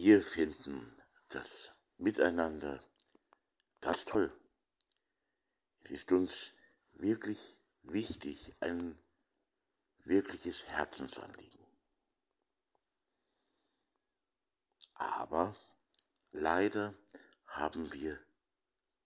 [0.00, 0.94] Wir finden
[1.28, 2.80] das Miteinander
[3.80, 4.32] ganz toll.
[5.82, 6.54] Es ist uns
[6.92, 8.96] wirklich wichtig, ein
[10.04, 11.66] wirkliches Herzensanliegen.
[14.94, 15.56] Aber
[16.30, 16.94] leider
[17.46, 18.20] haben wir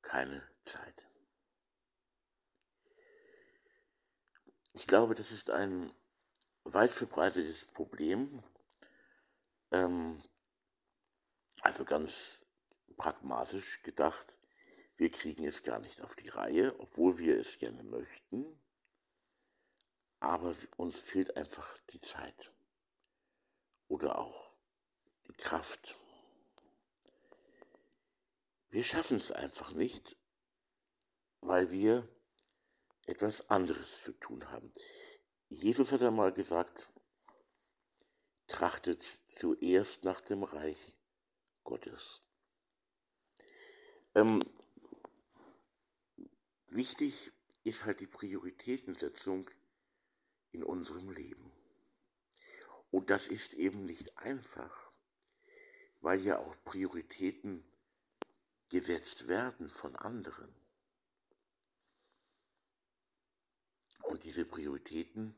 [0.02, 1.06] keine Zeit.
[4.74, 5.90] Ich glaube, das ist ein
[6.64, 8.45] weit verbreitetes Problem.
[9.70, 10.22] Ähm,
[11.62, 12.45] also ganz
[12.97, 14.39] pragmatisch gedacht,
[14.97, 18.61] wir kriegen es gar nicht auf die Reihe, obwohl wir es gerne möchten,
[20.21, 22.52] aber uns fehlt einfach die Zeit
[23.88, 24.52] oder auch
[25.29, 25.97] die Kraft.
[28.71, 30.16] Wir schaffen es einfach nicht,
[31.41, 32.09] weil wir
[33.07, 34.73] etwas anderes zu tun haben.
[35.49, 36.88] Jesus hat einmal gesagt,
[38.47, 40.97] trachtet zuerst nach dem Reich
[41.65, 42.21] Gottes.
[44.15, 44.41] Ähm,
[46.69, 47.32] wichtig
[47.65, 49.49] ist halt die Prioritätensetzung
[50.52, 51.51] in unserem Leben.
[52.91, 54.93] Und das ist eben nicht einfach,
[56.01, 57.65] weil ja auch Prioritäten
[58.69, 60.54] gesetzt werden von anderen.
[64.03, 65.34] Und diese Prioritäten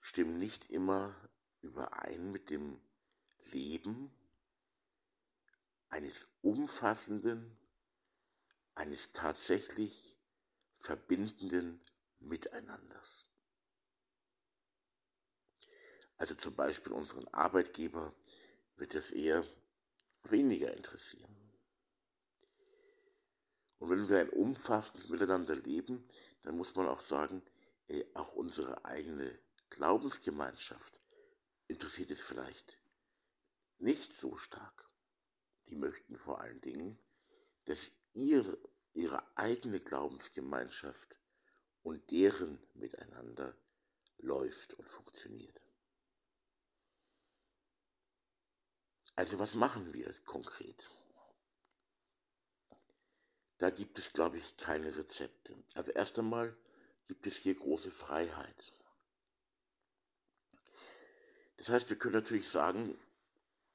[0.00, 1.14] stimmen nicht immer
[1.60, 2.80] überein mit dem
[3.52, 4.10] Leben
[5.88, 7.56] eines umfassenden,
[8.74, 10.18] eines tatsächlich
[10.74, 11.80] verbindenden
[12.20, 13.26] Miteinanders.
[16.18, 18.14] Also zum Beispiel unseren Arbeitgeber
[18.76, 19.44] wird es eher
[20.24, 21.34] weniger interessieren.
[23.78, 26.08] Und wenn wir ein umfassendes Miteinander leben,
[26.42, 27.42] dann muss man auch sagen,
[27.88, 29.38] ey, auch unsere eigene
[29.70, 31.00] Glaubensgemeinschaft
[31.68, 32.80] interessiert es vielleicht
[33.78, 34.88] nicht so stark.
[35.68, 36.98] Die möchten vor allen Dingen,
[37.64, 38.58] dass ihre,
[38.92, 41.18] ihre eigene Glaubensgemeinschaft
[41.82, 43.56] und deren Miteinander
[44.18, 45.62] läuft und funktioniert.
[49.14, 50.90] Also was machen wir konkret?
[53.58, 55.56] Da gibt es, glaube ich, keine Rezepte.
[55.74, 56.54] Also erst einmal
[57.06, 58.72] gibt es hier große Freiheit.
[61.56, 62.98] Das heißt, wir können natürlich sagen,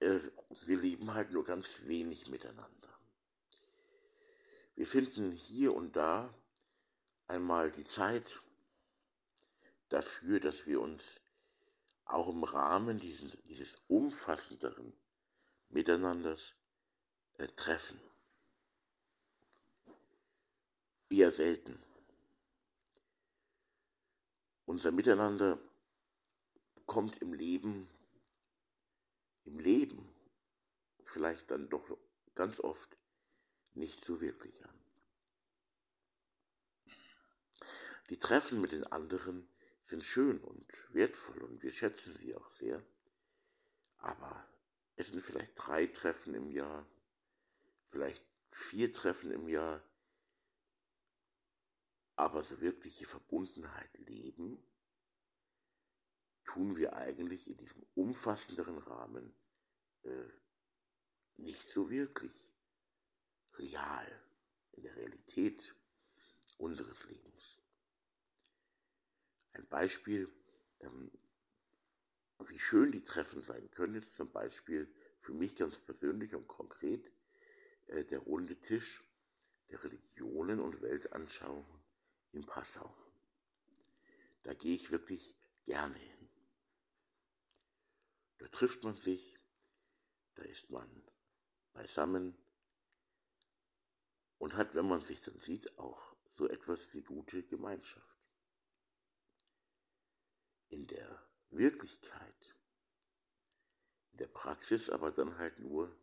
[0.02, 2.90] wir leben halt nur ganz wenig miteinander.
[4.76, 6.34] Wir finden hier und da
[7.28, 8.42] einmal die Zeit
[9.90, 11.22] dafür, dass wir uns
[12.06, 14.94] auch im Rahmen diesen, dieses umfassenderen
[15.70, 16.58] Miteinanders
[17.38, 18.00] äh, treffen.
[21.10, 21.82] Eher selten.
[24.66, 25.60] Unser Miteinander
[26.86, 27.88] kommt im Leben,
[29.46, 30.08] im Leben
[31.04, 31.98] vielleicht dann doch
[32.36, 32.98] ganz oft
[33.74, 34.82] nicht so wirklich an.
[38.10, 39.48] Die Treffen mit den anderen
[39.86, 42.84] sind schön und wertvoll und wir schätzen sie auch sehr,
[43.98, 44.48] aber
[44.96, 46.88] es sind vielleicht drei Treffen im Jahr,
[47.86, 49.82] vielleicht vier Treffen im Jahr,
[52.16, 54.62] aber so wirkliche Verbundenheit leben
[56.54, 59.34] tun wir eigentlich in diesem umfassenderen Rahmen
[60.04, 60.26] äh,
[61.38, 62.54] nicht so wirklich
[63.54, 64.22] real
[64.74, 65.74] in der Realität
[66.58, 67.60] unseres Lebens.
[69.54, 70.30] Ein Beispiel,
[70.82, 71.12] ähm,
[72.40, 77.14] wie schön die Treffen sein können, ist zum Beispiel für mich ganz persönlich und konkret
[77.88, 79.04] äh, der runde Tisch
[79.70, 81.82] der Religionen und Weltanschauungen
[82.34, 82.94] in Passau.
[84.44, 86.21] Da gehe ich wirklich gerne hin.
[88.42, 89.38] Da trifft man sich,
[90.34, 90.90] da ist man
[91.74, 92.36] beisammen
[94.40, 98.18] und hat, wenn man sich dann sieht, auch so etwas wie gute Gemeinschaft.
[100.70, 102.56] In der Wirklichkeit,
[104.14, 105.96] in der Praxis aber dann halt nur,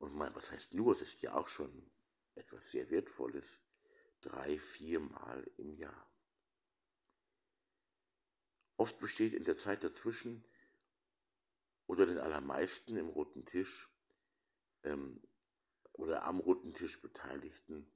[0.00, 1.90] und mal, was heißt nur, es ist ja auch schon
[2.34, 3.62] etwas sehr Wertvolles,
[4.20, 6.12] drei, viermal im Jahr.
[8.76, 10.44] Oft besteht in der Zeit dazwischen
[11.90, 13.88] unter den allermeisten im roten Tisch
[14.84, 15.20] ähm,
[15.94, 17.90] oder am roten Tisch Beteiligten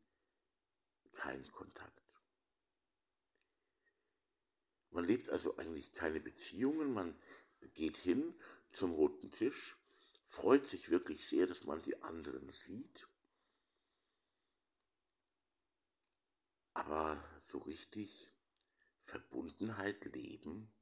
[1.12, 2.20] kein Kontakt.
[4.90, 7.16] Man lebt also eigentlich keine Beziehungen, man
[7.74, 8.34] geht hin
[8.68, 9.76] zum roten Tisch,
[10.26, 13.06] freut sich wirklich sehr, dass man die anderen sieht,
[16.72, 18.32] aber so richtig
[19.02, 20.73] Verbundenheit leben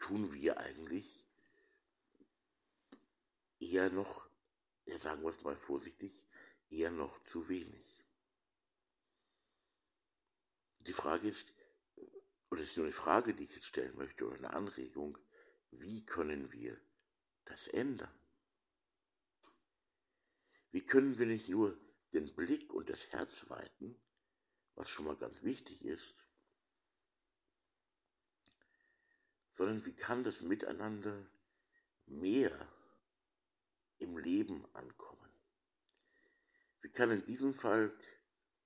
[0.00, 1.28] tun wir eigentlich
[3.60, 4.28] eher noch,
[4.86, 6.26] sagen wir es mal vorsichtig,
[6.70, 8.04] eher noch zu wenig.
[10.80, 11.54] Die Frage ist,
[12.50, 15.18] oder es ist nur eine Frage, die ich jetzt stellen möchte, oder eine Anregung,
[15.70, 16.80] wie können wir
[17.44, 18.12] das ändern?
[20.70, 21.78] Wie können wir nicht nur
[22.14, 24.00] den Blick und das Herz weiten,
[24.74, 26.26] was schon mal ganz wichtig ist,
[29.52, 31.26] sondern wie kann das Miteinander
[32.06, 32.68] mehr
[33.98, 35.30] im Leben ankommen?
[36.80, 37.96] Wie kann in diesem Fall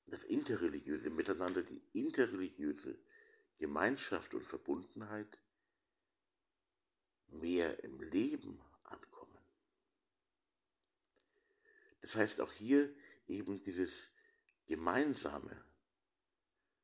[0.07, 2.99] das interreligiöse Miteinander, die interreligiöse
[3.59, 5.43] Gemeinschaft und Verbundenheit
[7.29, 9.39] mehr im Leben ankommen?
[12.01, 12.95] Das heißt auch hier
[13.27, 14.13] eben dieses
[14.67, 15.65] gemeinsame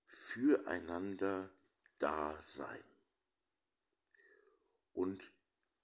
[0.07, 1.55] Füreinander
[1.99, 2.90] Dasein
[4.93, 5.33] und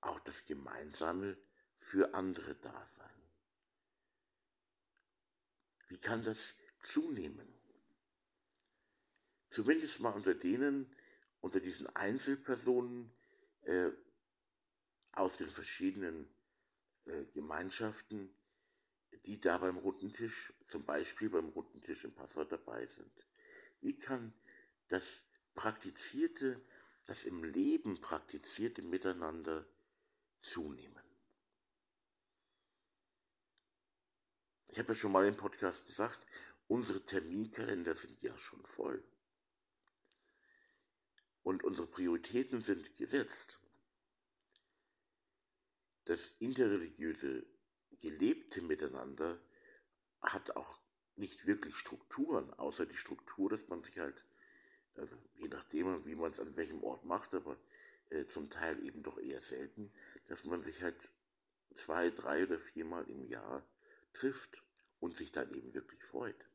[0.00, 1.36] auch das gemeinsame
[1.76, 3.10] für andere Dasein.
[5.88, 7.48] Wie kann das zunehmen?
[9.48, 10.92] Zumindest mal unter denen,
[11.40, 13.12] unter diesen Einzelpersonen
[13.62, 13.90] äh,
[15.12, 16.28] aus den verschiedenen
[17.06, 18.34] äh, Gemeinschaften,
[19.26, 23.26] die da beim runden Tisch, zum Beispiel beim runden Tisch im Passau dabei sind.
[23.80, 24.32] Wie kann
[24.88, 25.24] das
[25.54, 26.60] praktizierte,
[27.06, 29.66] das im Leben praktizierte Miteinander
[30.38, 31.02] zunehmen?
[34.68, 36.26] Ich habe ja schon mal im Podcast gesagt,
[36.68, 39.02] unsere Terminkalender sind ja schon voll.
[41.42, 43.60] Und unsere Prioritäten sind gesetzt.
[46.04, 47.46] Das interreligiöse
[48.00, 49.40] gelebte Miteinander
[50.20, 50.80] hat auch
[51.14, 54.24] nicht wirklich Strukturen, außer die Struktur, dass man sich halt,
[54.98, 57.56] also je nachdem, wie man es an welchem Ort macht, aber
[58.10, 59.92] äh, zum Teil eben doch eher selten,
[60.28, 61.10] dass man sich halt
[61.74, 63.66] zwei, drei oder viermal im Jahr
[64.12, 64.64] trifft
[65.00, 66.48] und sich dann eben wirklich freut.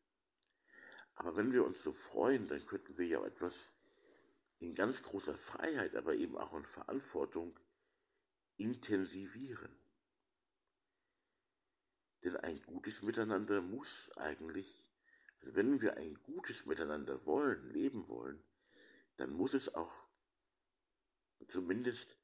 [1.15, 3.73] Aber wenn wir uns so freuen, dann könnten wir ja etwas
[4.59, 7.59] in ganz großer Freiheit, aber eben auch in Verantwortung
[8.57, 9.75] intensivieren.
[12.23, 14.90] Denn ein gutes Miteinander muss eigentlich,
[15.41, 18.43] wenn wir ein gutes Miteinander wollen, leben wollen,
[19.17, 20.07] dann muss es auch
[21.47, 22.17] zumindest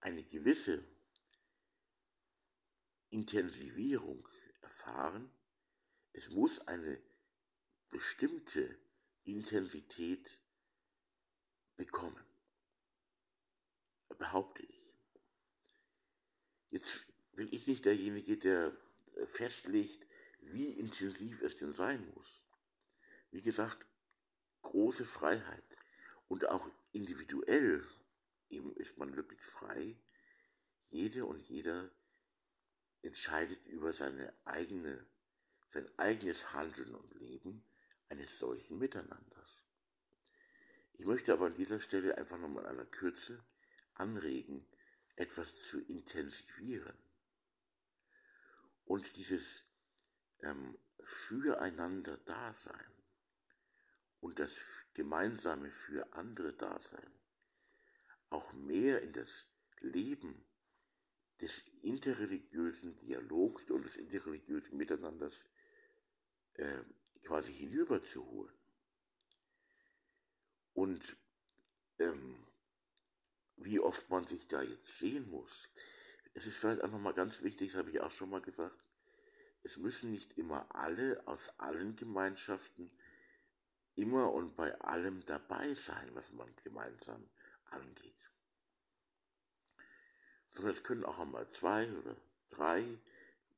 [0.00, 0.84] eine gewisse
[3.10, 4.28] Intensivierung
[4.62, 5.30] erfahren.
[6.12, 7.00] Es muss eine
[7.90, 8.78] bestimmte
[9.24, 10.40] Intensität
[11.76, 12.24] bekommen,
[14.18, 14.96] behaupte ich.
[16.68, 18.76] Jetzt bin ich nicht derjenige, der
[19.26, 20.06] festlegt,
[20.40, 22.42] wie intensiv es denn sein muss.
[23.34, 23.88] Wie gesagt,
[24.62, 25.64] große Freiheit
[26.28, 27.84] und auch individuell
[28.48, 29.98] eben ist man wirklich frei.
[30.90, 31.90] Jede und jeder
[33.02, 35.04] entscheidet über seine eigene,
[35.72, 37.66] sein eigenes Handeln und Leben
[38.08, 39.66] eines solchen Miteinanders.
[40.92, 43.44] Ich möchte aber an dieser Stelle einfach nochmal in aller Kürze
[43.94, 44.64] anregen,
[45.16, 46.96] etwas zu intensivieren.
[48.84, 49.64] Und dieses
[50.42, 52.93] ähm, Füreinander Dasein
[54.24, 57.12] und das gemeinsame für andere Dasein
[58.30, 59.50] auch mehr in das
[59.80, 60.46] Leben
[61.42, 65.50] des interreligiösen Dialogs und des interreligiösen Miteinanders
[66.54, 66.84] äh,
[67.22, 68.54] quasi hinüberzuholen.
[70.72, 71.18] Und
[71.98, 72.46] ähm,
[73.56, 75.68] wie oft man sich da jetzt sehen muss,
[76.32, 78.88] es ist vielleicht auch nochmal ganz wichtig, das habe ich auch schon mal gesagt,
[79.62, 82.90] es müssen nicht immer alle aus allen Gemeinschaften
[83.96, 87.28] immer und bei allem dabei sein, was man gemeinsam
[87.66, 88.30] angeht.
[90.48, 92.16] Sondern es können auch einmal zwei oder
[92.48, 92.98] drei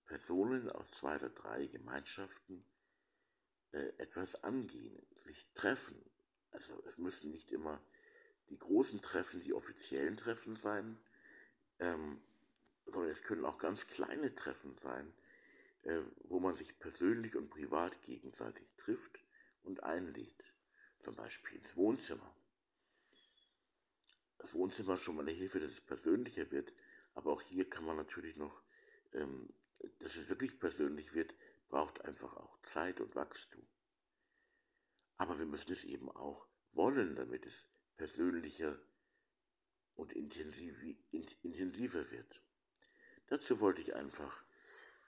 [0.06, 2.64] Personen aus zwei oder drei Gemeinschaften
[3.72, 6.02] äh, etwas angehen, sich treffen.
[6.52, 7.82] Also es müssen nicht immer
[8.48, 10.98] die großen Treffen, die offiziellen Treffen sein,
[11.80, 12.20] ähm,
[12.86, 15.12] sondern es können auch ganz kleine Treffen sein,
[15.82, 19.22] äh, wo man sich persönlich und privat gegenseitig trifft
[19.66, 20.54] und einlädt.
[20.98, 22.34] Zum Beispiel ins Wohnzimmer.
[24.38, 26.72] Das Wohnzimmer ist schon mal eine Hilfe, dass es persönlicher wird,
[27.14, 28.62] aber auch hier kann man natürlich noch,
[29.12, 29.48] ähm,
[29.98, 31.34] dass es wirklich persönlich wird,
[31.68, 33.66] braucht einfach auch Zeit und Wachstum.
[35.16, 38.78] Aber wir müssen es eben auch wollen, damit es persönlicher
[39.94, 40.84] und intensiv,
[41.42, 42.42] intensiver wird.
[43.28, 44.44] Dazu wollte ich einfach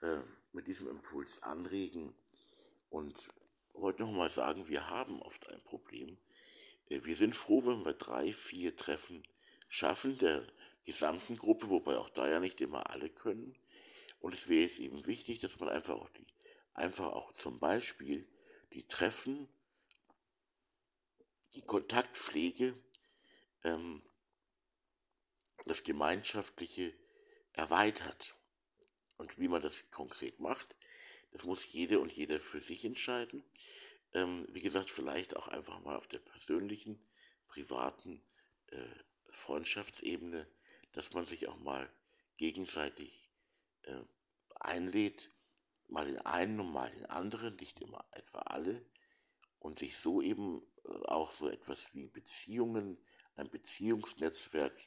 [0.01, 2.13] äh, mit diesem Impuls anregen
[2.89, 3.29] und
[3.81, 6.17] heute nochmal sagen, wir haben oft ein Problem.
[6.89, 9.23] Äh, wir sind froh, wenn wir drei, vier Treffen
[9.67, 10.45] schaffen, der
[10.85, 13.55] gesamten Gruppe, wobei auch da ja nicht immer alle können.
[14.19, 16.25] Und es wäre jetzt eben wichtig, dass man einfach auch die,
[16.73, 18.27] einfach auch zum Beispiel
[18.73, 19.47] die Treffen,
[21.53, 22.77] die Kontaktpflege,
[23.63, 24.01] ähm,
[25.65, 26.93] das Gemeinschaftliche
[27.53, 28.35] erweitert.
[29.17, 30.77] Und wie man das konkret macht,
[31.31, 33.43] das muss jede und jeder für sich entscheiden.
[34.13, 36.99] Ähm, wie gesagt, vielleicht auch einfach mal auf der persönlichen,
[37.47, 38.23] privaten
[38.67, 38.85] äh,
[39.31, 40.47] Freundschaftsebene,
[40.91, 41.91] dass man sich auch mal
[42.37, 43.29] gegenseitig
[43.83, 44.01] äh,
[44.59, 45.31] einlädt,
[45.87, 48.85] mal den einen und mal den anderen, nicht immer etwa alle,
[49.59, 52.97] und sich so eben äh, auch so etwas wie Beziehungen,
[53.35, 54.77] ein Beziehungsnetzwerk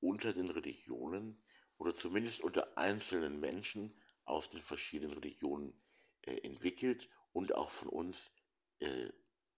[0.00, 1.42] unter den Religionen
[1.78, 3.94] oder zumindest unter einzelnen Menschen
[4.30, 5.74] aus den verschiedenen Religionen
[6.22, 8.32] äh, entwickelt und auch von uns
[8.80, 9.10] äh,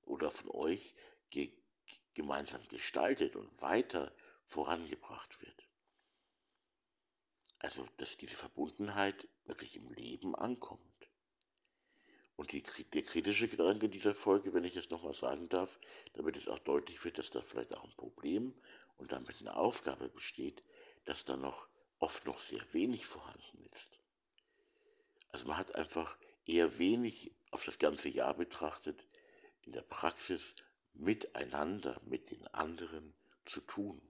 [0.03, 0.95] oder von euch
[1.31, 1.53] ge
[2.15, 4.15] gemeinsam gestaltet und weiter
[4.45, 5.69] vorangebracht wird.
[7.59, 10.83] Also, dass diese Verbundenheit wirklich im Leben ankommt.
[12.37, 15.79] Und die, der kritische Gedanke dieser Folge, wenn ich es nochmal sagen darf,
[16.15, 18.55] damit es auch deutlich wird, dass da vielleicht auch ein Problem
[18.97, 20.63] und damit eine Aufgabe besteht,
[21.05, 24.02] dass da noch oft noch sehr wenig vorhanden ist.
[25.33, 29.07] Also man hat einfach eher wenig auf das ganze Jahr betrachtet
[29.63, 30.55] in der Praxis
[30.95, 34.01] miteinander, mit den anderen zu tun.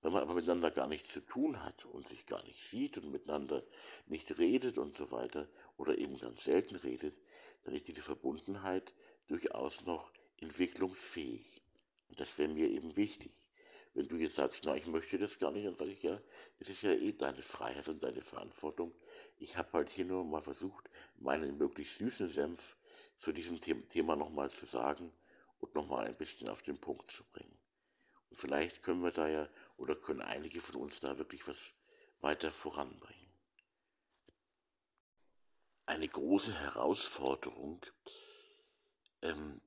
[0.00, 3.10] Wenn man aber miteinander gar nichts zu tun hat und sich gar nicht sieht und
[3.10, 3.64] miteinander
[4.06, 5.48] nicht redet und so weiter
[5.78, 7.18] oder eben ganz selten redet,
[7.62, 8.94] dann ist diese Verbundenheit
[9.28, 11.62] durchaus noch entwicklungsfähig.
[12.08, 13.50] Und das wäre mir eben wichtig.
[13.94, 16.20] Wenn du jetzt sagst, na, ich möchte das gar nicht, dann sage ich ja,
[16.58, 18.92] es ist ja eh deine Freiheit und deine Verantwortung.
[19.38, 22.76] Ich habe halt hier nur mal versucht, meinen möglichst süßen Senf
[23.16, 25.12] zu diesem Thema nochmal zu sagen
[25.60, 27.56] und nochmal ein bisschen auf den Punkt zu bringen.
[28.30, 31.74] Und vielleicht können wir da ja, oder können einige von uns da wirklich was
[32.20, 33.32] weiter voranbringen.
[35.86, 37.80] Eine große Herausforderung
[39.22, 39.60] ähm,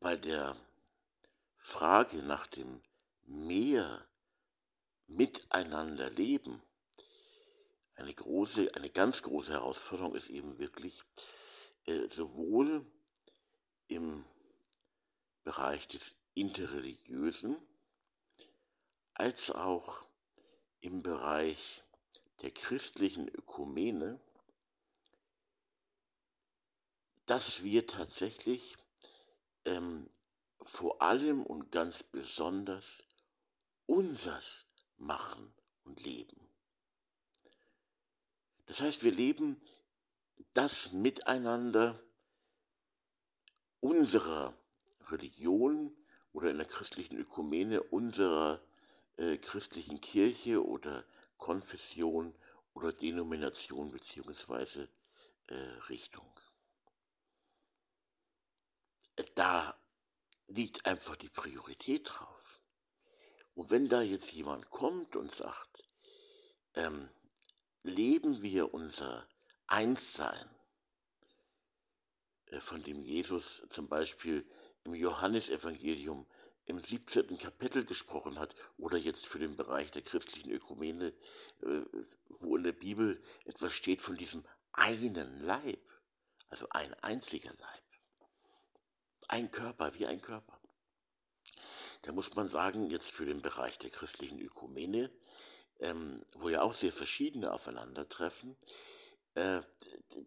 [0.00, 0.56] bei der
[1.58, 2.82] Frage nach dem
[3.26, 4.06] mehr
[5.06, 6.62] miteinander leben,
[7.96, 11.02] eine große, eine ganz große Herausforderung ist eben wirklich
[11.86, 12.84] äh, sowohl
[13.88, 14.24] im
[15.44, 17.56] Bereich des Interreligiösen
[19.14, 20.04] als auch
[20.80, 21.84] im Bereich
[22.42, 24.20] der christlichen Ökumene,
[27.26, 28.76] dass wir tatsächlich
[29.64, 30.10] ähm,
[30.60, 33.04] vor allem und ganz besonders
[33.86, 35.52] unsers machen
[35.84, 36.48] und leben.
[38.66, 39.60] Das heißt, wir leben
[40.54, 42.00] das Miteinander
[43.80, 44.56] unserer
[45.08, 45.94] Religion
[46.32, 48.62] oder in der christlichen Ökumene unserer
[49.16, 51.04] äh, christlichen Kirche oder
[51.36, 52.34] Konfession
[52.72, 54.86] oder Denomination bzw.
[55.46, 55.54] Äh,
[55.88, 56.28] Richtung.
[59.34, 59.78] Da
[60.48, 62.60] liegt einfach die Priorität drauf.
[63.54, 65.84] Und wenn da jetzt jemand kommt und sagt,
[66.74, 67.08] ähm,
[67.82, 69.28] leben wir unser
[69.66, 70.48] Einssein,
[72.46, 74.44] äh, von dem Jesus zum Beispiel
[74.84, 76.26] im Johannesevangelium
[76.66, 77.38] im 17.
[77.38, 81.12] Kapitel gesprochen hat, oder jetzt für den Bereich der christlichen Ökumene,
[81.62, 81.82] äh,
[82.28, 85.80] wo in der Bibel etwas steht von diesem einen Leib,
[86.48, 87.84] also ein einziger Leib,
[89.28, 90.58] ein Körper wie ein Körper.
[92.04, 95.10] Da muss man sagen, jetzt für den Bereich der christlichen Ökumene,
[95.80, 98.58] ähm, wo ja auch sehr verschiedene aufeinandertreffen,
[99.32, 99.62] äh,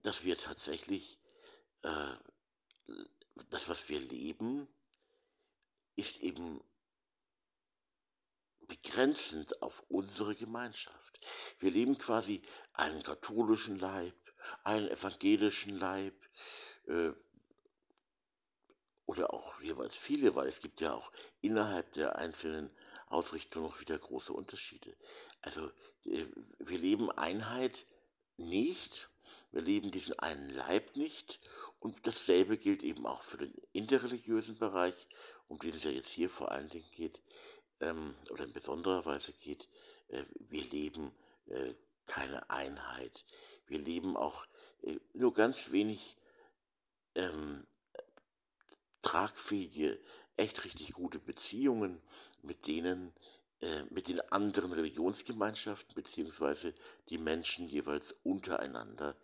[0.02, 1.20] dass wir tatsächlich
[1.84, 2.16] äh,
[3.52, 4.68] das, was wir leben,
[5.96, 6.64] ist eben
[8.62, 11.20] begrenzend auf unsere Gemeinschaft.
[11.60, 12.42] Wir leben quasi
[12.74, 14.16] einen katholischen Leib,
[14.64, 16.16] einen evangelischen Leib,
[16.88, 17.12] äh,
[19.08, 21.12] oder auch jeweils viele, weil es gibt ja auch
[21.42, 22.70] innerhalb der einzelnen
[23.08, 24.96] Ausrichtungen noch wieder große Unterschiede.
[25.42, 25.72] Also
[26.06, 26.26] äh,
[26.60, 27.88] wir leben Einheit
[28.36, 29.10] nicht,
[29.52, 31.40] wir leben diesen einen Leib nicht
[31.80, 35.08] und dasselbe gilt eben auch für den interreligiösen Bereich,
[35.48, 37.24] um den es ja jetzt hier vor allen Dingen geht,
[37.80, 39.70] ähm, oder in besonderer Weise geht.
[40.10, 41.16] Äh, wir leben
[41.48, 41.76] äh,
[42.08, 43.26] keine Einheit.
[43.68, 44.46] Wir leben auch
[44.82, 46.18] äh, nur ganz wenig
[47.16, 47.66] ähm,
[49.02, 50.00] tragfähige,
[50.36, 52.02] echt richtig gute Beziehungen
[52.42, 53.14] mit denen,
[53.62, 56.74] äh, mit den anderen Religionsgemeinschaften beziehungsweise
[57.10, 59.16] die Menschen jeweils untereinander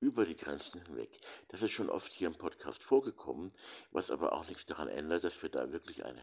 [0.00, 1.20] über die Grenzen hinweg.
[1.48, 3.52] Das ist schon oft hier im Podcast vorgekommen,
[3.92, 6.22] was aber auch nichts daran ändert, dass wir da wirklich eine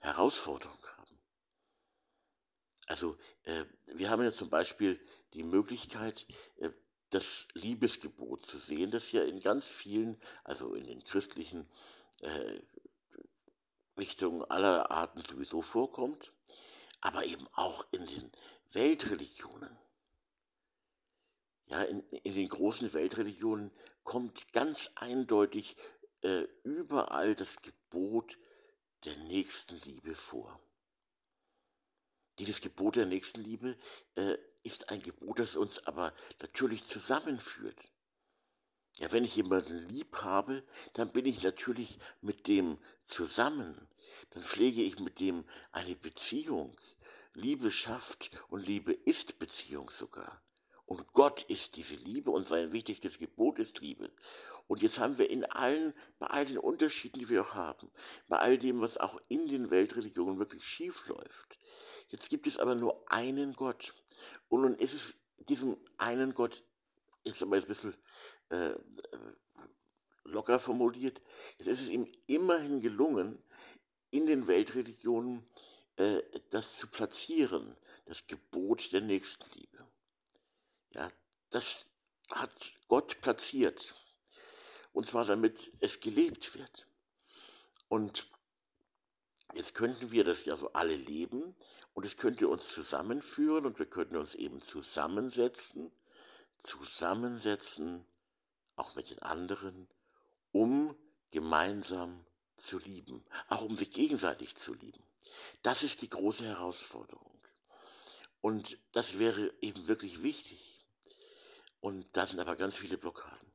[0.00, 1.18] Herausforderung haben.
[2.86, 5.00] Also, äh, wir haben ja zum Beispiel
[5.32, 6.70] die Möglichkeit, äh,
[7.10, 11.66] das Liebesgebot zu sehen, das ja in ganz vielen, also in den christlichen
[12.20, 12.60] äh,
[13.96, 16.32] Richtungen aller Arten sowieso vorkommt,
[17.00, 18.32] aber eben auch in den
[18.72, 19.76] Weltreligionen.
[21.66, 23.70] Ja, in, in den großen Weltreligionen
[24.02, 25.76] kommt ganz eindeutig
[26.22, 28.38] äh, überall das Gebot
[29.04, 30.60] der Nächstenliebe vor.
[32.38, 33.76] Dieses Gebot der Nächstenliebe
[34.16, 37.90] äh, ist ein Gebot, das uns aber natürlich zusammenführt.
[38.98, 43.88] Ja, wenn ich jemanden lieb habe, dann bin ich natürlich mit dem zusammen.
[44.30, 46.76] Dann pflege ich mit dem eine Beziehung.
[47.32, 50.40] Liebe schafft und Liebe ist Beziehung sogar.
[50.86, 54.10] Und Gott ist diese Liebe und sein wichtigstes Gebot ist Liebe.
[54.66, 57.90] Und jetzt haben wir in allen, bei all den Unterschieden, die wir auch haben,
[58.28, 61.58] bei all dem, was auch in den Weltreligionen wirklich schief läuft,
[62.08, 63.94] jetzt gibt es aber nur einen Gott.
[64.48, 65.14] Und nun ist es
[65.48, 66.62] diesem einen Gott,
[67.24, 67.96] ist aber jetzt ein bisschen
[68.50, 68.74] äh,
[70.24, 71.20] locker formuliert,
[71.58, 73.42] jetzt ist es ihm immerhin gelungen,
[74.10, 75.44] in den Weltreligionen
[75.96, 77.76] äh, das zu platzieren,
[78.06, 79.86] das Gebot der Nächstenliebe.
[80.90, 81.10] Ja,
[81.50, 81.90] das
[82.30, 83.94] hat Gott platziert.
[84.92, 86.86] Und zwar damit es gelebt wird.
[87.88, 88.28] Und
[89.54, 91.56] jetzt könnten wir das ja so alle leben
[91.92, 95.92] und es könnte uns zusammenführen und wir könnten uns eben zusammensetzen,
[96.64, 98.04] zusammensetzen,
[98.76, 99.88] auch mit den anderen,
[100.50, 100.96] um
[101.30, 102.24] gemeinsam
[102.56, 105.02] zu lieben, auch um sich gegenseitig zu lieben.
[105.62, 107.38] Das ist die große Herausforderung.
[108.40, 110.84] Und das wäre eben wirklich wichtig.
[111.80, 113.52] Und da sind aber ganz viele Blockaden.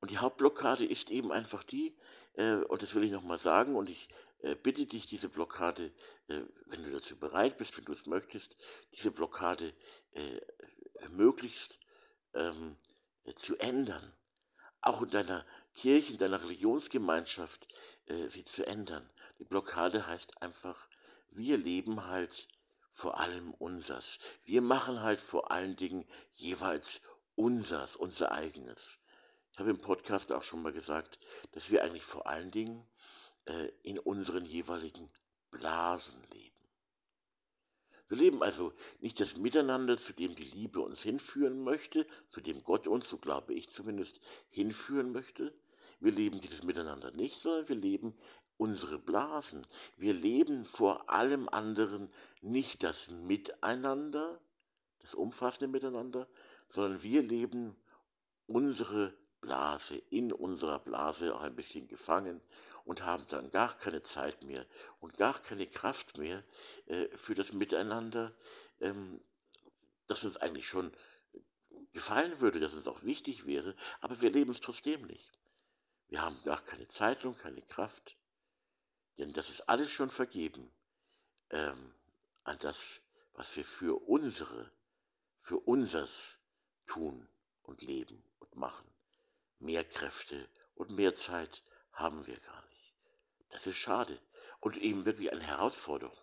[0.00, 1.96] Und die Hauptblockade ist eben einfach die,
[2.34, 4.08] äh, und das will ich nochmal sagen, und ich
[4.42, 5.92] äh, bitte dich, diese Blockade,
[6.28, 8.56] äh, wenn du dazu bereit bist, wenn du es möchtest,
[8.94, 9.74] diese Blockade
[10.12, 10.40] äh,
[11.10, 11.78] möglichst
[12.34, 12.76] ähm,
[13.34, 14.12] zu ändern.
[14.80, 17.68] Auch in deiner Kirche, in deiner Religionsgemeinschaft
[18.06, 19.08] äh, sie zu ändern.
[19.38, 20.88] Die Blockade heißt einfach,
[21.30, 22.48] wir leben halt
[22.92, 24.18] vor allem unsers.
[24.44, 27.00] Wir machen halt vor allen Dingen jeweils
[27.34, 28.98] unsers, unser eigenes.
[29.52, 31.18] Ich habe im Podcast auch schon mal gesagt,
[31.52, 32.86] dass wir eigentlich vor allen Dingen
[33.46, 35.10] äh, in unseren jeweiligen
[35.50, 36.49] Blasen leben.
[38.10, 42.64] Wir leben also nicht das Miteinander, zu dem die Liebe uns hinführen möchte, zu dem
[42.64, 45.54] Gott uns, so glaube ich zumindest, hinführen möchte.
[46.00, 48.18] Wir leben dieses Miteinander nicht, sondern wir leben
[48.56, 49.64] unsere Blasen.
[49.96, 54.40] Wir leben vor allem anderen nicht das Miteinander,
[54.98, 56.26] das umfassende Miteinander,
[56.68, 57.76] sondern wir leben
[58.46, 62.42] unsere Blase, in unserer Blase auch ein bisschen gefangen
[62.90, 64.66] und haben dann gar keine Zeit mehr
[64.98, 66.42] und gar keine Kraft mehr
[66.86, 68.34] äh, für das Miteinander,
[68.80, 69.20] ähm,
[70.08, 70.92] das uns eigentlich schon
[71.92, 75.30] gefallen würde, das uns auch wichtig wäre, aber wir leben es trotzdem nicht.
[76.08, 78.16] Wir haben gar keine Zeit und keine Kraft,
[79.18, 80.68] denn das ist alles schon vergeben
[81.50, 81.94] ähm,
[82.42, 83.02] an das,
[83.34, 84.72] was wir für unsere,
[85.38, 86.40] für unsers
[86.88, 87.28] tun
[87.62, 88.90] und leben und machen.
[89.60, 92.69] Mehr Kräfte und mehr Zeit haben wir gar nicht.
[93.50, 94.18] Das ist schade
[94.60, 96.16] und eben wirklich eine Herausforderung,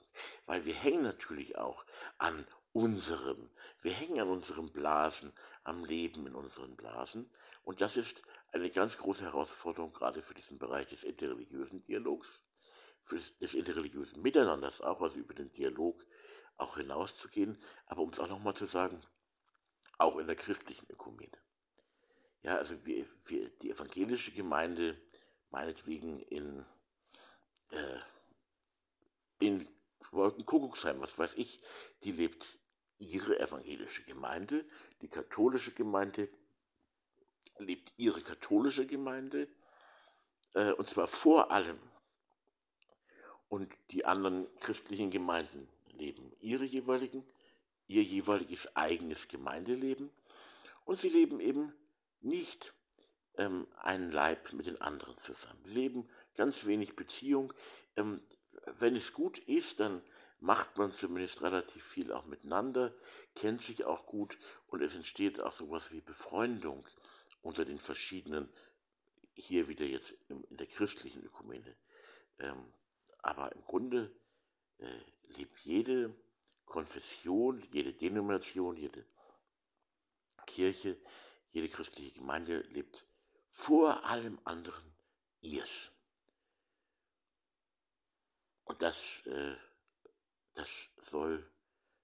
[0.45, 1.85] weil wir hängen natürlich auch
[2.17, 3.49] an unserem,
[3.81, 7.29] wir hängen an unseren Blasen, am Leben in unseren Blasen
[7.63, 12.43] und das ist eine ganz große Herausforderung gerade für diesen Bereich des interreligiösen Dialogs,
[13.11, 16.05] des interreligiösen Miteinanders auch, also über den Dialog
[16.57, 19.01] auch hinauszugehen, aber um es auch nochmal zu sagen,
[19.97, 21.37] auch in der christlichen Ökumene.
[22.43, 25.01] Ja, also wir, wir, die evangelische Gemeinde,
[25.49, 26.65] meinetwegen in,
[27.71, 27.99] äh,
[29.39, 29.67] in
[30.11, 31.61] Wolkenkuckucksheim, was weiß ich,
[32.03, 32.59] die lebt
[32.99, 34.65] ihre evangelische Gemeinde,
[35.01, 36.29] die katholische Gemeinde
[37.59, 39.47] lebt ihre katholische Gemeinde,
[40.53, 41.79] äh, und zwar vor allem.
[43.49, 47.25] Und die anderen christlichen Gemeinden leben ihre jeweiligen
[47.87, 50.11] ihr jeweiliges eigenes Gemeindeleben
[50.85, 51.73] und sie leben eben
[52.21, 52.73] nicht
[53.37, 55.59] ähm, einen Leib mit den anderen zusammen.
[55.63, 57.53] Sie leben ganz wenig Beziehung.
[57.95, 58.21] Ähm,
[58.79, 60.01] wenn es gut ist, dann
[60.39, 62.93] macht man zumindest relativ viel auch miteinander,
[63.35, 66.87] kennt sich auch gut und es entsteht auch sowas wie Befreundung
[67.41, 68.49] unter den verschiedenen,
[69.33, 71.75] hier wieder jetzt in der christlichen Ökumene.
[72.39, 72.73] Ähm,
[73.21, 74.11] aber im Grunde
[74.79, 76.15] äh, lebt jede
[76.65, 79.05] Konfession, jede Denomination, jede
[80.45, 80.97] Kirche,
[81.49, 83.06] jede christliche Gemeinde lebt
[83.57, 84.93] vor allem anderen
[85.41, 85.91] ihrs.
[88.65, 89.57] Und das, äh,
[90.53, 91.51] das soll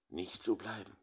[0.09, 0.97] nicht so bleiben.